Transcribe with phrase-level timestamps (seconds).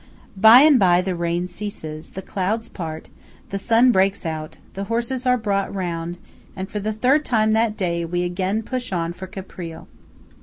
[0.35, 3.09] By and by the rain ceases; the clouds part;
[3.51, 6.17] the sun breaks out; the horses are brought round;
[6.55, 9.85] and for the third time that day, we again push on for Caprile.